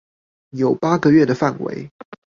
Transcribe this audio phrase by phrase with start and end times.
[0.49, 1.91] 有八個月的範圍